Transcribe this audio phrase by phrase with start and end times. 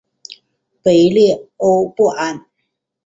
[0.85, 2.47] 维列欧布安。